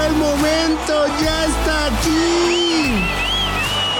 [0.00, 3.04] llegó el momento, ya está aquí.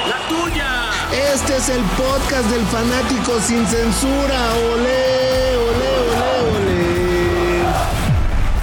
[0.08, 0.90] La tuya.
[1.32, 4.54] Este es el podcast del fanático sin censura.
[4.72, 7.62] Olé, olé, olé, olé.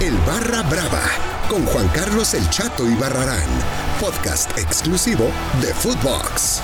[0.06, 1.02] El Barra Brava
[1.48, 3.48] con Juan Carlos El Chato y Barrarán,
[4.00, 5.32] podcast exclusivo
[5.62, 6.60] de Footbox.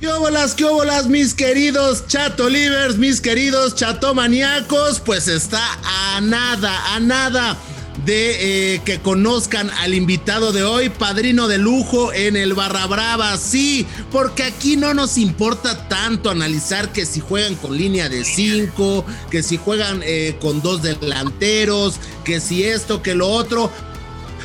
[0.00, 4.98] ¿Qué óbolas, qué óbolas, mis queridos chato livers, mis queridos chato maníacos?
[4.98, 7.56] Pues está a nada, a nada
[8.04, 13.36] de eh, que conozcan al invitado de hoy, padrino de lujo en el Barra Brava.
[13.36, 19.04] Sí, porque aquí no nos importa tanto analizar que si juegan con línea de 5,
[19.30, 23.70] que si juegan eh, con dos delanteros, que si esto, que lo otro.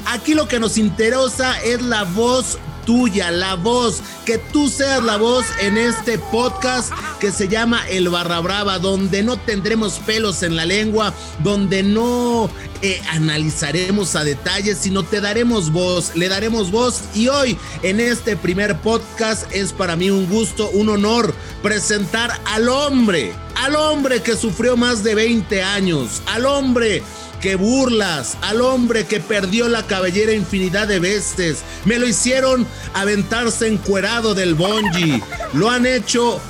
[0.05, 5.17] Aquí lo que nos interesa es la voz tuya, la voz, que tú seas la
[5.17, 10.55] voz en este podcast que se llama El Barra Brava, donde no tendremos pelos en
[10.55, 11.13] la lengua,
[11.43, 12.49] donde no
[12.81, 17.01] eh, analizaremos a detalles, sino te daremos voz, le daremos voz.
[17.13, 22.69] Y hoy, en este primer podcast, es para mí un gusto, un honor presentar al
[22.69, 27.03] hombre, al hombre que sufrió más de 20 años, al hombre
[27.41, 31.59] que burlas, al hombre que perdió la cabellera infinidad de veces.
[31.85, 35.21] Me lo hicieron aventarse encuerado del bonji.
[35.53, 36.41] Lo han hecho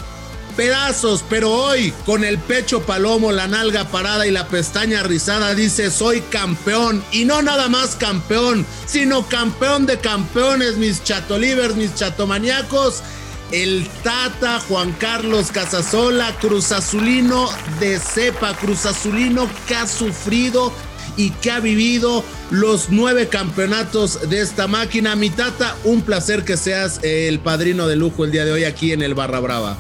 [0.58, 5.92] pedazos, pero hoy con el pecho palomo, la nalga parada y la pestaña rizada dice
[5.92, 13.04] soy campeón y no nada más campeón, sino campeón de campeones, mis chatolivers, mis chatomaniacos
[13.52, 20.72] el Tata Juan Carlos Casasola, Cruz Azulino de cepa, Cruz Azulino que ha sufrido
[21.16, 25.16] y que ha vivido los nueve campeonatos de esta máquina.
[25.16, 28.92] Mi Tata, un placer que seas el padrino de lujo el día de hoy aquí
[28.92, 29.78] en el Barra Brava.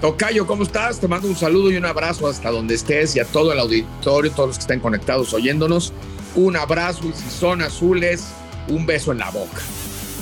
[0.00, 1.00] Tocayo, ¿cómo estás?
[1.00, 4.30] Te mando un saludo y un abrazo hasta donde estés y a todo el auditorio,
[4.30, 5.92] todos los que estén conectados oyéndonos.
[6.34, 8.24] Un abrazo y si son azules,
[8.68, 9.62] un beso en la boca.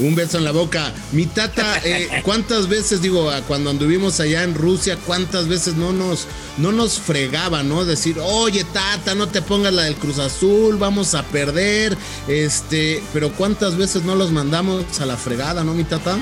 [0.01, 0.93] Un beso en la boca.
[1.13, 6.27] Mi tata, eh, ¿cuántas veces, digo, cuando anduvimos allá en Rusia, cuántas veces no nos,
[6.59, 7.85] no nos fregaba, ¿no?
[7.85, 11.97] Decir, oye, tata, no te pongas la del Cruz Azul, vamos a perder.
[12.27, 16.19] Este, pero cuántas veces no los mandamos a la fregada, ¿no, mi tata?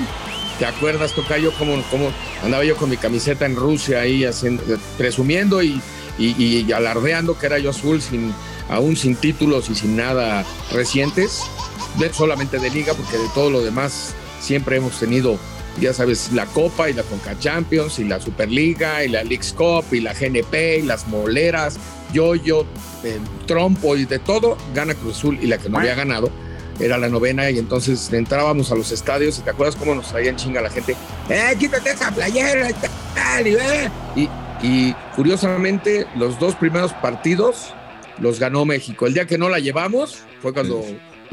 [0.59, 4.63] ¿Te acuerdas, Tocayo, cómo, cómo andaba yo con mi camiseta en Rusia ahí haciendo,
[4.99, 5.81] presumiendo y,
[6.19, 8.33] y, y alardeando que era yo azul sin
[8.69, 11.41] aún sin títulos y sin nada recientes?
[12.11, 15.37] Solamente de liga, porque de todo lo demás siempre hemos tenido,
[15.79, 19.85] ya sabes, la Copa y la Conca Champions y la Superliga y la Leagues Cup
[19.91, 21.77] y la GNP y las moleras,
[22.11, 22.65] yo, yo,
[23.47, 26.29] trompo y de todo, gana Cruz Azul y la que no había ganado
[26.79, 30.35] era la novena y entonces entrábamos a los estadios y te acuerdas cómo nos traían
[30.35, 30.95] chinga la gente,
[31.29, 32.69] ¡eh, quítate esa playera!
[34.15, 34.29] Y,
[34.61, 37.73] y curiosamente los dos primeros partidos
[38.19, 39.05] los ganó México.
[39.07, 40.83] El día que no la llevamos fue cuando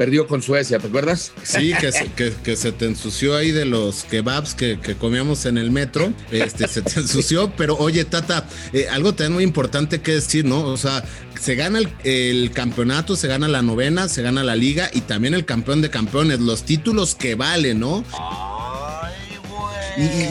[0.01, 1.31] perdió con Suecia, ¿te acuerdas?
[1.43, 5.69] Sí, que se, que, se te ensució ahí de los kebabs que, comíamos en el
[5.69, 10.43] metro, este, se te ensució, pero oye, Tata, eh, algo también muy importante que decir,
[10.43, 10.63] ¿no?
[10.63, 11.03] O sea,
[11.39, 15.35] se gana el, el, campeonato, se gana la novena, se gana la liga y también
[15.35, 18.03] el campeón de campeones, los títulos que valen, ¿no?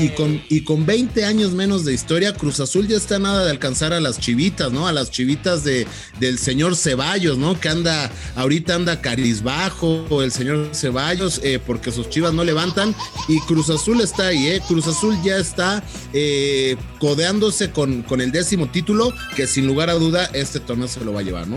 [0.00, 3.50] Y, con, y con 20 años menos de historia, Cruz Azul ya está nada de
[3.50, 4.88] alcanzar a las chivitas, ¿no?
[4.88, 5.86] A las chivitas de,
[6.18, 7.58] del señor Ceballos, ¿no?
[7.60, 12.94] Que anda, ahorita anda carizbajo el señor Ceballos, eh, porque sus chivas no levantan.
[13.28, 14.60] Y Cruz Azul está ahí, ¿eh?
[14.66, 19.94] Cruz Azul ya está eh, codeándose con, con el décimo título, que sin lugar a
[19.94, 21.56] duda este torneo se lo va a llevar, ¿no?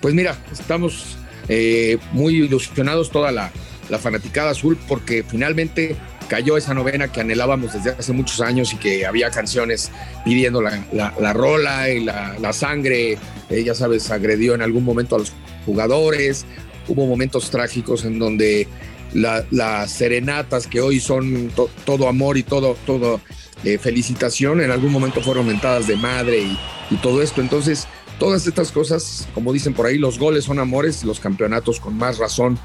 [0.00, 1.16] Pues mira, estamos
[1.48, 3.52] eh, muy ilusionados toda la,
[3.88, 5.96] la fanaticada azul, porque finalmente
[6.32, 9.90] cayó esa novena que anhelábamos desde hace muchos años y que había canciones
[10.24, 13.18] pidiendo la, la, rola y la, la sangre,
[13.50, 15.34] eh, ya sabes, agredió en algún momento a los
[15.66, 16.46] jugadores,
[16.88, 18.66] hubo momentos trágicos en donde
[19.12, 21.50] las serenatas que hoy son
[21.84, 23.20] todo amor y todo, todo
[23.62, 26.58] eh, felicitación, en algún momento fueron mentadas de madre y,
[26.90, 27.86] y todo esto, entonces
[28.18, 32.16] todas estas cosas, como dicen por ahí, los goles son amores, los campeonatos con más
[32.16, 32.58] razón.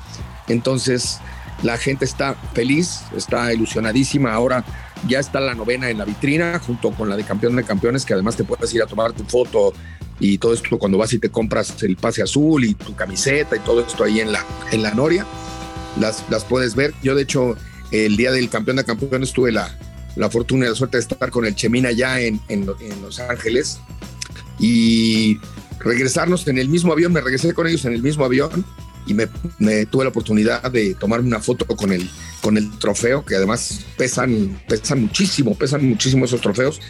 [0.47, 1.19] Entonces,
[1.63, 4.33] la gente está feliz, está ilusionadísima.
[4.33, 4.63] Ahora
[5.07, 8.13] ya está la novena en la vitrina, junto con la de campeón de campeones, que
[8.13, 9.73] además te puedes ir a tomar tu foto
[10.19, 13.59] y todo esto cuando vas y te compras el pase azul y tu camiseta y
[13.59, 15.25] todo esto ahí en la, en la Noria.
[15.99, 16.93] Las, las puedes ver.
[17.01, 17.55] Yo, de hecho,
[17.91, 19.75] el día del campeón de campeones tuve la,
[20.15, 23.19] la fortuna y la suerte de estar con el Chemina ya en, en, en Los
[23.19, 23.79] Ángeles
[24.59, 25.39] y
[25.79, 27.13] regresarnos en el mismo avión.
[27.13, 28.65] Me regresé con ellos en el mismo avión
[29.07, 29.27] y me,
[29.85, 32.09] tuve la oportunidad de tomarme una foto con el,
[32.41, 36.81] con el trofeo, que además pesan, pesan muchísimo, pesan muchísimo esos trofeos,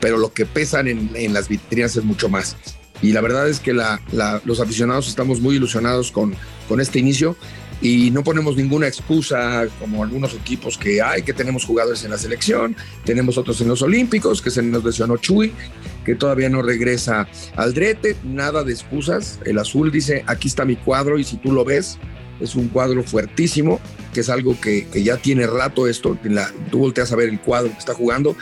[0.00, 2.56] pero lo que pesan en, las vitrinas es mucho más.
[3.02, 6.34] Y la verdad es que los aficionados estamos muy ilusionados con,
[6.68, 7.36] con este inicio
[7.84, 12.16] y no ponemos ninguna excusa como algunos equipos que hay, que tenemos jugadores en la
[12.16, 15.52] selección, tenemos otros en los Olímpicos, que se nos lesionó Chuy,
[16.02, 19.38] que todavía no regresa al drete, nada de excusas.
[19.44, 21.98] El azul dice, aquí está mi cuadro y si tú lo ves,
[22.40, 23.78] es un cuadro fuertísimo,
[24.14, 27.70] que es algo que, ya tiene rato esto, la, tú volteas a ver el cuadro
[27.70, 28.34] que está jugando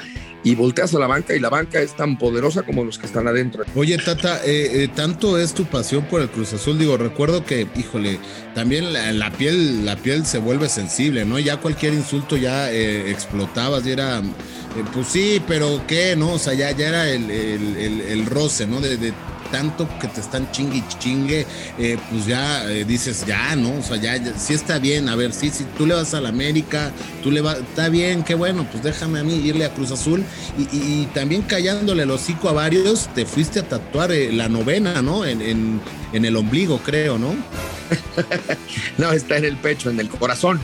[0.44, 3.28] y volteas a la banca y la banca es tan poderosa como los que están
[3.28, 3.64] adentro.
[3.74, 7.66] Oye, Tata, eh, eh, tanto es tu pasión por el Cruz Azul, digo, recuerdo que,
[7.76, 8.18] híjole,
[8.54, 11.38] también la, piel, la piel se vuelve sensible, ¿no?
[11.38, 14.22] Ya cualquier insulto ya eh, explotabas y era,
[14.92, 16.16] pues sí, pero ¿qué?
[16.16, 16.32] ¿No?
[16.32, 18.80] O sea, ya, ya era el, el, roce, ¿no?
[18.80, 19.12] de,
[19.52, 21.46] tanto que te están chingue y chingue,
[21.78, 23.78] eh, pues ya eh, dices, ya, ¿no?
[23.78, 26.30] O sea, ya, sí está bien, a ver, sí, si tú le vas a la
[26.30, 26.90] América,
[27.22, 30.24] tú le vas, está bien, qué bueno, pues déjame a mí irle a Cruz Azul
[30.72, 35.26] y, también callándole el hocico a varios, te fuiste a tatuar eh, la novena, ¿no?
[35.26, 37.34] En, en, el ombligo, creo, ¿no?
[38.98, 40.60] no, está en el pecho, en el corazón.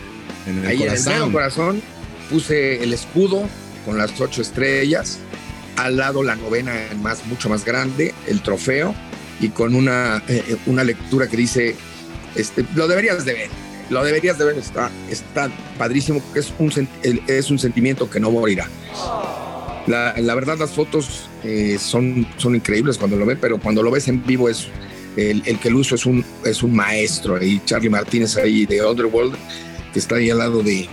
[0.46, 1.12] En el Ahí corazón.
[1.12, 1.82] en el corazón
[2.30, 3.48] puse el escudo
[3.84, 5.18] con las ocho estrellas
[5.78, 8.94] al lado la novena más, mucho más grande, el trofeo,
[9.40, 11.76] y con una, eh, una lectura que dice,
[12.34, 13.50] este, lo deberías de ver,
[13.88, 15.48] lo deberías de ver, está, está
[15.78, 16.88] padrísimo, porque es un,
[17.28, 18.68] es un sentimiento que no morirá.
[19.86, 23.90] La, la verdad, las fotos eh, son, son increíbles cuando lo ven, pero cuando lo
[23.90, 24.66] ves en vivo es
[25.16, 27.42] el, el, que lo uso es un, es un maestro.
[27.42, 29.34] Y Charlie Martínez ahí de Underworld,
[29.92, 30.88] que está ahí al lado de,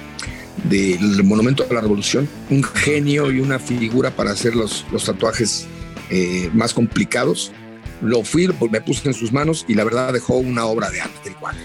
[0.69, 5.67] del Monumento a la Revolución, un genio y una figura para hacer los, los tatuajes
[6.09, 7.51] eh, más complicados.
[8.01, 11.31] Lo fui, me puse en sus manos y la verdad dejó una obra de arte
[11.31, 11.55] igual.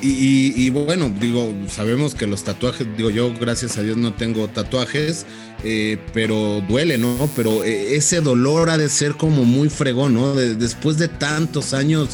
[0.00, 4.14] Y, y, y, bueno, digo, sabemos que los tatuajes, digo yo, gracias a Dios no
[4.14, 5.26] tengo tatuajes,
[5.64, 7.28] eh, pero duele, ¿no?
[7.34, 10.34] Pero eh, ese dolor ha de ser como muy fregón, ¿no?
[10.34, 12.10] después de tantos años,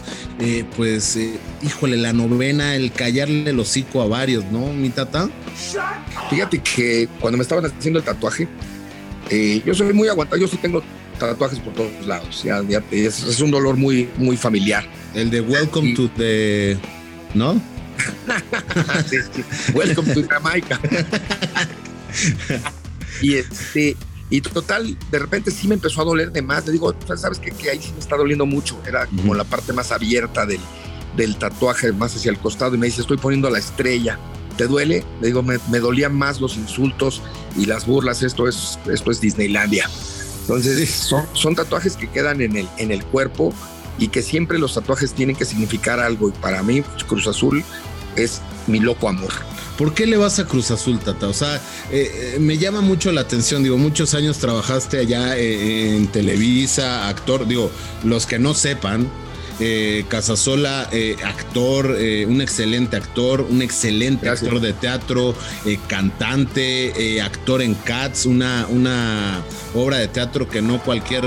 [0.76, 1.18] pues,
[1.62, 5.28] híjole, la novena, el callarle el hocico a varios, ¿no, mi tata?
[6.30, 8.48] Fíjate que cuando me estaban haciendo el tatuaje,
[9.30, 10.82] eh, yo soy muy aguantado, yo sí tengo
[11.18, 14.84] tatuajes por todos lados, ya, es, un dolor muy, muy familiar.
[15.14, 16.76] El de Welcome to the...
[17.34, 17.60] ¿No?
[19.74, 20.80] Welcome to Jamaica.
[23.22, 23.96] y este...
[24.30, 26.66] Y total, de repente sí me empezó a doler de más.
[26.66, 28.80] Le digo, sabes que, que ahí sí me está doliendo mucho.
[28.84, 30.60] Era como la parte más abierta del,
[31.14, 32.74] del tatuaje, más hacia el costado.
[32.74, 34.18] Y me dice, estoy poniendo la estrella.
[34.56, 35.04] ¿te duele?
[35.20, 37.22] Le digo, me, dolían más los insultos
[37.56, 39.88] y las burlas, esto es, esto es Disneylandia.
[40.42, 43.52] Entonces, son, son tatuajes que quedan en el, en el cuerpo
[43.98, 46.28] y que siempre los tatuajes tienen que significar algo.
[46.28, 47.64] Y para mí, Cruz Azul
[48.16, 49.32] es mi loco amor.
[49.76, 51.26] ¿Por qué le vas a Cruz Azul, Tata?
[51.26, 51.56] O sea,
[51.90, 53.64] eh, eh, me llama mucho la atención.
[53.64, 57.46] Digo, muchos años trabajaste allá eh, en Televisa, actor.
[57.48, 57.70] Digo,
[58.04, 59.08] los que no sepan,
[59.60, 65.34] eh, Casasola, eh, actor, eh, un excelente actor, un excelente actor de teatro,
[65.86, 69.42] cantante, actor en Cats, una, una
[69.74, 71.24] obra de teatro que no cualquier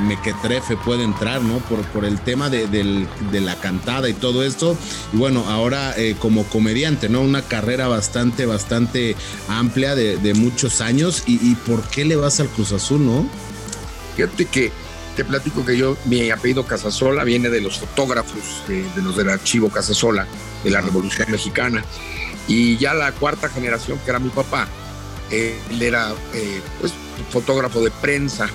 [0.00, 1.58] mequetrefe puede entrar, ¿no?
[1.58, 4.76] Por, por el tema de, la cantada y todo esto.
[5.12, 7.20] Y bueno, ahora como comediante, ¿no?
[7.20, 9.14] Una carrera bastante, bastante
[9.48, 11.22] amplia de, muchos años.
[11.26, 13.28] Y, ¿Y por qué le vas al Cruz Azul, no?
[14.16, 14.85] Fíjate que
[15.16, 19.70] te platico que yo, mi apellido Casasola viene de los fotógrafos, de, los del archivo
[19.70, 20.26] Casasola,
[20.62, 21.82] de la Revolución Mexicana.
[22.46, 24.68] Y ya la cuarta generación, que era mi papá,
[25.30, 26.92] él era eh, pues,
[27.30, 28.48] fotógrafo de prensa.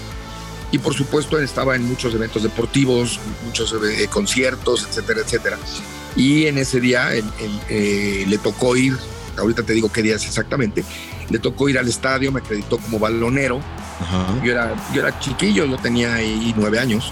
[0.71, 5.57] Y por supuesto estaba en muchos eventos deportivos, muchos eh, conciertos, etcétera, etcétera.
[6.15, 7.25] Y en ese día él,
[7.69, 8.95] eh, le tocó ir,
[9.35, 10.85] ahorita te digo qué día es exactamente,
[11.29, 13.61] le tocó ir al estadio, me acreditó como balonero
[14.43, 17.11] yo, era, yo era chiquillo, yo tenía ahí nueve años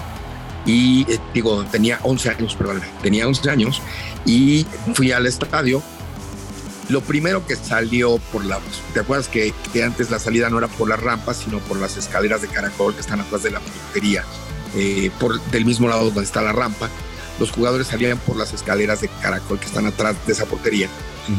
[0.65, 3.81] y eh, digo, tenía 11 años, perdón, tenía 11 años
[4.25, 5.81] y fui al estadio.
[6.89, 8.60] Lo primero que salió por la,
[8.93, 11.98] ¿te acuerdas que, que antes la salida no era por las rampas, sino por las
[11.98, 14.24] escaleras de caracol que están atrás de la portería,
[14.75, 16.89] eh, por, del mismo lado donde está la rampa?
[17.39, 20.89] Los jugadores salían por las escaleras de caracol que están atrás de esa portería.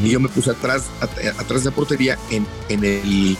[0.01, 3.37] Y yo me puse atrás, atrás de la portería en, en el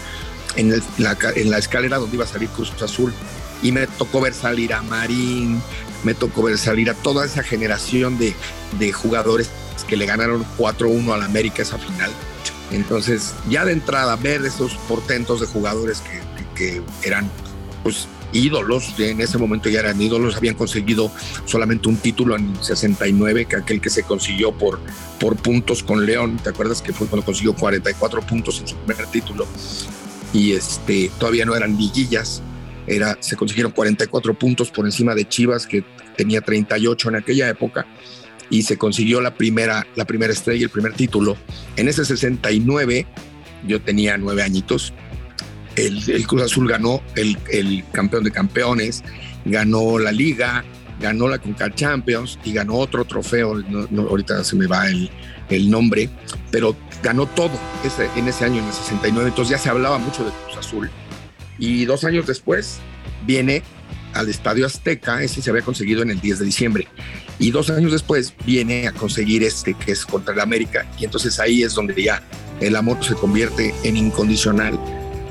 [0.56, 3.14] en, la, en la escalera donde iba a salir Cruz Azul
[3.62, 5.62] y me tocó ver salir a Marín,
[6.04, 8.34] me tocó ver salir a toda esa generación de,
[8.80, 9.50] de jugadores
[9.88, 12.12] que le ganaron 4-1 al América esa final.
[12.72, 16.22] Entonces, ya de entrada, ver esos portentos de jugadores que,
[16.56, 17.30] que, eran
[17.84, 21.12] pues ídolos, en ese momento ya eran ídolos, habían conseguido
[21.46, 24.80] solamente un título en 69, que aquel que se consiguió por,
[25.20, 29.08] por puntos con León, ¿te acuerdas que fue cuando consiguió 44 puntos en su primer
[29.08, 29.46] título?
[30.34, 32.42] Y este, todavía no eran liguillas.
[32.88, 35.84] Era, se consiguieron 44 puntos por encima de Chivas, que
[36.18, 37.86] tenía 38 en aquella época.
[38.50, 41.38] y se consiguió la primera, la primera estrella, el primer título.
[41.78, 43.08] En ese 69
[43.66, 44.94] yo tenía nueve añitos.
[45.78, 49.06] El, Cruz Azul ganó el, el, campeón de campeones,
[49.46, 50.66] ganó la liga,
[51.00, 53.56] ganó la Conca Champions y ganó otro trofeo.
[53.98, 55.10] ahorita se me va el,
[55.52, 56.10] el nombre,
[56.52, 57.52] pero ganó todo
[57.84, 59.30] ese, en ese año, en el 69.
[59.30, 60.90] Entonces ya se hablaba mucho de Cruz Azul.
[61.58, 62.80] Y dos años después
[63.26, 63.64] viene
[64.14, 66.88] al Estadio Azteca, ese se había conseguido en el 10 de diciembre.
[67.40, 70.86] Y dos años después viene a conseguir este, que es contra el América.
[71.00, 72.22] Y entonces ahí es donde ya
[72.60, 74.80] el amor se convierte en incondicional.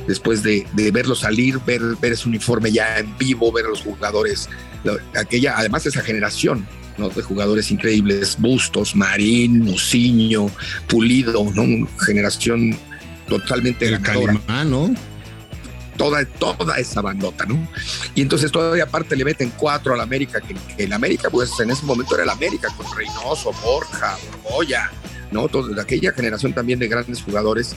[0.07, 3.83] Después de, de verlo salir, ver, ver ese uniforme ya en vivo, ver a los
[3.83, 4.49] jugadores,
[5.15, 6.67] aquella, además esa generación
[6.99, 7.09] ¿no?
[7.09, 10.51] de jugadores increíbles, Bustos, Marín, Muciño,
[10.89, 11.87] Pulido, ¿no?
[12.07, 12.77] generación
[13.29, 14.01] totalmente el
[14.67, 14.95] ¿no?
[16.01, 17.69] toda, toda esa bandota, ¿no?
[18.15, 21.85] Y entonces todavía aparte le meten cuatro al América, que, el América, pues en ese
[21.85, 24.91] momento era el América, con Reynoso, Borja, Borgoya,
[25.31, 25.47] ¿no?
[25.49, 27.77] Toda aquella generación también de grandes jugadores.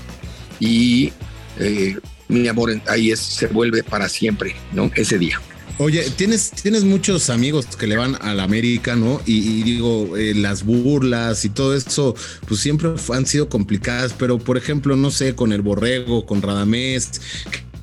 [0.59, 1.11] Y
[1.59, 1.97] eh,
[2.29, 4.89] mi amor ahí es, se vuelve para siempre, ¿no?
[4.95, 5.41] Ese día.
[5.79, 9.19] Oye, tienes, tienes muchos amigos que le van al América, ¿no?
[9.25, 12.15] Y, digo, eh, las burlas y todo eso,
[12.47, 17.21] pues siempre han sido complicadas, pero por ejemplo, no sé, con el Borrego, con Radamés,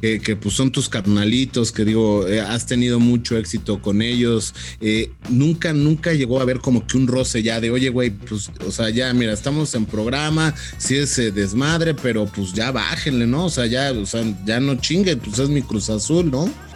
[0.00, 4.54] que, pues son tus carnalitos, que digo, eh, has tenido mucho éxito con ellos.
[4.80, 8.50] Eh, nunca, nunca llegó a haber como que un roce ya de, oye, güey, pues,
[8.64, 13.46] o sea, ya, mira, estamos en programa, sí es desmadre, pero pues ya bájenle, ¿no?
[13.46, 16.69] O sea, ya, o sea, ya no chingue, pues es mi Cruz Azul, ¿no?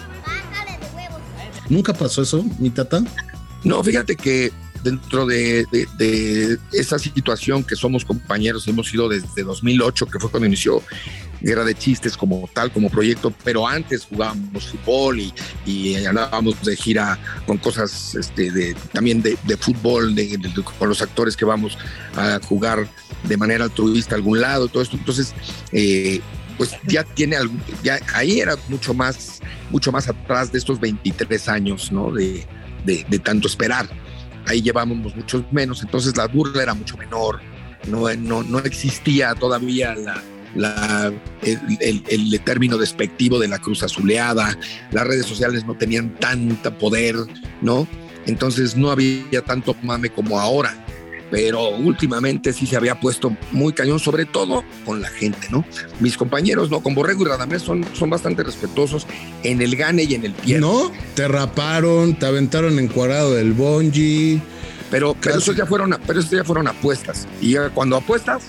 [1.68, 3.02] ¿Nunca pasó eso, mi tata?
[3.64, 4.52] No, fíjate que
[4.84, 5.66] dentro de,
[6.72, 10.82] esa situación que somos compañeros, hemos sido desde 2008, que fue cuando inició
[11.40, 15.20] Guerra de Chistes como tal, como proyecto, pero antes jugábamos fútbol
[15.66, 20.38] y, andábamos de gira con cosas este, de, también de, fútbol, de,
[20.78, 21.78] con los actores que vamos
[22.14, 22.86] a jugar
[23.24, 24.96] de manera altruista a algún lado, todo esto.
[24.96, 25.34] Entonces,
[25.72, 26.20] eh,
[26.58, 29.33] pues ya tiene algún, ya ahí era mucho más,
[29.70, 32.10] mucho más atrás de estos 23 años, ¿no?
[32.10, 32.46] De,
[32.84, 33.88] de, tanto esperar.
[34.46, 37.40] Ahí llevábamos muchos menos, entonces la burla era mucho menor,
[37.88, 39.94] no, no, no existía todavía
[40.54, 44.58] la, el, el, término despectivo de la cruz azuleada,
[44.90, 47.16] las redes sociales no tenían tanta poder,
[47.62, 47.88] ¿no?
[48.26, 50.83] Entonces no había tanto mame como ahora
[51.34, 55.64] pero últimamente sí se había puesto muy cañón, sobre todo con la gente, ¿no?
[55.98, 56.78] Mis compañeros, ¿no?
[56.78, 59.08] Con Borrego y Radamés son, son bastante respetuosos
[59.42, 60.60] en el gane y en el pie.
[60.60, 60.92] ¿No?
[61.16, 64.40] Te raparon, te aventaron encuadrado del bonji.
[64.92, 67.26] Pero, pero eso ya fueron, pero eso ya fueron apuestas.
[67.40, 68.44] Y cuando apuestas,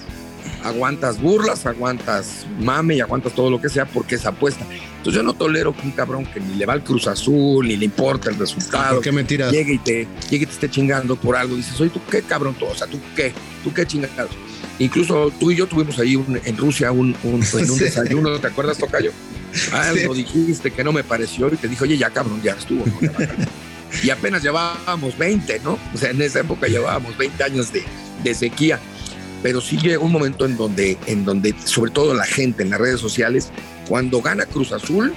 [0.66, 4.66] aguantas burlas, aguantas mame y aguantas todo lo que sea porque es apuesta.
[4.98, 7.78] Entonces yo no tolero que un cabrón que ni le va al Cruz Azul, ni
[7.78, 9.52] le importa el resultado, ¿Qué mentiras?
[9.52, 11.56] Llegue y te, llegue y te esté chingando por algo.
[11.56, 12.56] Dices, oye, ¿tú qué cabrón?
[12.60, 13.32] O sea, ¿tú qué?
[13.64, 14.32] ¿Tú qué chingados?
[14.80, 18.80] Incluso tú y yo tuvimos ahí en Rusia un, un, en un desayuno, ¿te acuerdas,
[18.80, 19.12] Tocayo?
[19.72, 22.84] Algo dijiste que no me pareció y te dijo, oye, ya cabrón, ya estuvo.
[24.04, 25.78] y apenas llevábamos 20, ¿no?
[25.94, 27.84] O sea, en esa época llevábamos 20 años de,
[28.24, 28.80] de sequía
[29.46, 32.80] pero sí llega un momento en donde, en donde, sobre todo la gente en las
[32.80, 33.52] redes sociales,
[33.88, 35.14] cuando gana Cruz Azul,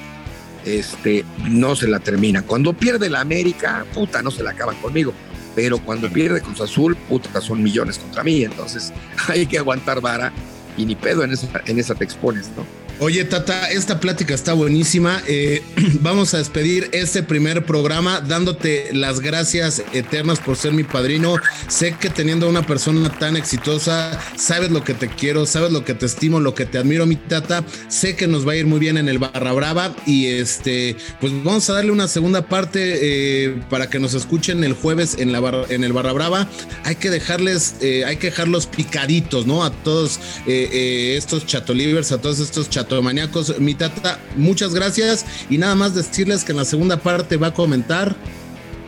[0.66, 2.42] este, no se la termina.
[2.42, 5.14] Cuando pierde la América, puta, no se la acaban conmigo.
[5.54, 8.44] Pero cuando pierde Cruz Azul, puta, son millones contra mí.
[8.44, 8.92] Entonces
[9.28, 10.30] hay que aguantar vara
[10.76, 12.66] y ni pedo en esa, en esa te expones, ¿no?
[13.00, 15.22] Oye, Tata, esta plática está buenísima.
[15.28, 15.62] Eh,
[16.00, 21.36] vamos a despedir este primer programa dándote las gracias eternas por ser mi padrino.
[21.68, 25.94] Sé que teniendo una persona tan exitosa, sabes lo que te quiero, sabes lo que
[25.94, 27.64] te estimo, lo que te admiro, mi Tata.
[27.86, 31.32] Sé que nos va a ir muy bien en el Barra Brava y este, pues
[31.44, 35.38] vamos a darle una segunda parte eh, para que nos escuchen el jueves en, la
[35.68, 36.48] en el Barra Brava.
[36.82, 39.62] Hay que dejarles, eh, hay que dejarlos picaditos, ¿no?
[39.64, 45.74] A todos estos chatolivers, a todos estos chat maníacos, mi tata, muchas gracias y nada
[45.74, 48.16] más decirles que en la segunda parte va a comentar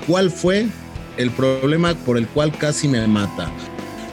[0.07, 0.67] cuál fue
[1.17, 3.51] el problema por el cual casi me mata.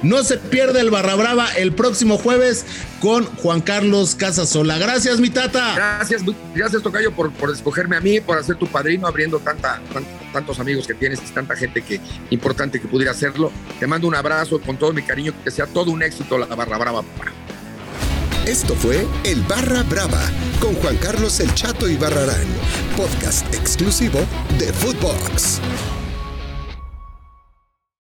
[0.04, 2.66] No se pierde el Barra Brava el próximo jueves
[3.00, 4.78] con Juan Carlos Casasola.
[4.78, 5.74] Gracias, mi tata.
[5.76, 6.22] Gracias,
[6.54, 9.82] gracias, Tocayo, por, por escogerme a mí, por ser tu padrino, abriendo tanta,
[10.32, 13.52] tantos amigos que tienes, tanta gente que importante que pudiera hacerlo.
[13.80, 16.78] Te mando un abrazo con todo mi cariño, que sea todo un éxito la Barra
[16.78, 17.04] Brava.
[18.48, 22.48] Esto fue El Barra Brava con Juan Carlos El Chato y Barrarán,
[22.96, 24.20] podcast exclusivo
[24.58, 25.60] de Footbox.